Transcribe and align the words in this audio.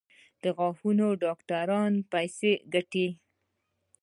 د 0.43 0.43
غاښونو 0.57 1.07
ډاکټران 1.23 1.93
پیسې 2.11 2.51
ګټي؟ 2.73 3.07